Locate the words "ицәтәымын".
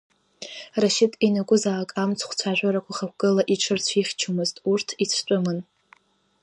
5.03-5.59